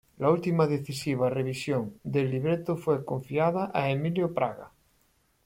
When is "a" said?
3.71-3.91